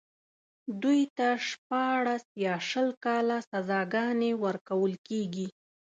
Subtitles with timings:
[0.81, 5.47] دوی ته شپاړس يا شل کاله سزاګانې ورکول کېږي.